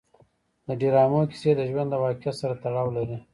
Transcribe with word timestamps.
د 0.67 0.69
ډرامو 0.81 1.21
کیسې 1.31 1.51
د 1.55 1.61
ژوند 1.69 1.89
له 1.91 1.97
واقعیت 2.03 2.35
سره 2.41 2.53
تړاو 2.63 2.87
لري. 2.97 3.17